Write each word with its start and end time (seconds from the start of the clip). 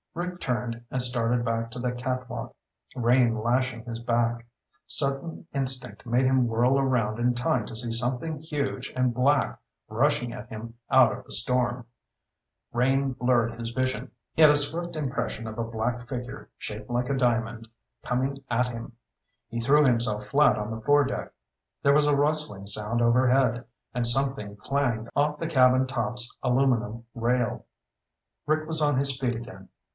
Rick 0.15 0.41
turned 0.41 0.83
and 0.89 1.01
started 1.01 1.45
back 1.45 1.71
to 1.71 1.79
the 1.79 1.91
catwalk, 1.91 2.53
rain 2.95 3.37
lashing 3.37 3.85
his 3.85 3.99
back. 3.99 4.45
Sudden 4.85 5.45
instinct 5.53 6.05
made 6.05 6.25
him 6.25 6.47
whirl 6.47 6.77
around 6.77 7.17
in 7.19 7.33
time 7.33 7.65
to 7.67 7.75
see 7.75 7.91
something 7.93 8.37
huge 8.39 8.89
and 8.95 9.13
black 9.13 9.59
rushing 9.87 10.33
at 10.33 10.49
him 10.49 10.73
out 10.89 11.13
of 11.15 11.23
the 11.23 11.31
storm. 11.31 11.85
Rain 12.73 13.13
blurred 13.13 13.57
his 13.57 13.69
vision. 13.69 14.11
He 14.33 14.41
had 14.41 14.51
a 14.51 14.57
swift 14.57 14.95
impression 14.97 15.47
of 15.47 15.57
a 15.57 15.63
black 15.63 16.09
figure, 16.09 16.49
shaped 16.57 16.89
like 16.89 17.07
a 17.09 17.17
diamond, 17.17 17.69
coming 18.03 18.43
at 18.49 18.67
him. 18.67 18.93
He 19.49 19.61
threw 19.61 19.85
himself 19.85 20.25
flat 20.25 20.57
on 20.57 20.71
the 20.71 20.81
foredeck. 20.81 21.31
There 21.83 21.93
was 21.93 22.07
a 22.07 22.17
rustling 22.17 22.65
sound 22.65 23.01
overhead, 23.01 23.65
and 23.93 24.05
something 24.05 24.57
clanged 24.57 25.09
off 25.15 25.37
the 25.37 25.47
cabin 25.47 25.85
top's 25.87 26.35
aluminum 26.43 27.05
rail. 27.13 27.65
Rick 28.45 28.67
was 28.67 28.81
on 28.81 28.97
his 28.97 29.17
feet 29.17 29.35
again. 29.35 29.69